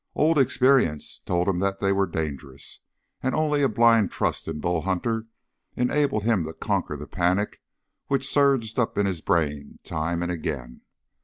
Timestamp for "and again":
10.23-10.81